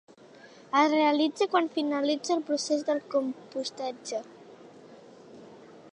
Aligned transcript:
Es 0.83 0.87
realitza 0.93 1.47
quan 1.51 1.67
finalitza 1.75 2.33
el 2.37 2.41
procés 2.49 2.83
de 2.89 2.97
compostatge. 3.15 4.23